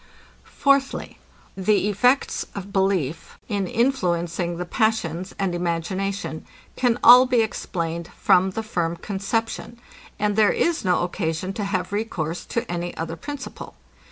Fourthly, 0.45 1.19
The 1.55 1.87
effects 1.87 2.47
of 2.55 2.73
belief, 2.73 3.37
in 3.47 3.67
influencing 3.67 4.57
the 4.57 4.65
passions 4.65 5.35
and 5.37 5.53
imagination, 5.53 6.43
can 6.75 6.97
all 7.03 7.27
be 7.27 7.43
explained 7.43 8.09
from 8.17 8.49
the 8.57 8.63
firm 8.63 8.95
conception; 8.95 9.77
and 10.17 10.35
there 10.35 10.51
is 10.51 10.83
no 10.83 11.03
occasion 11.03 11.53
to 11.53 11.65
have 11.65 11.93
recourse 11.93 12.45
to 12.45 12.65
any 12.71 12.97
other 12.97 13.15
principle. 13.15 13.75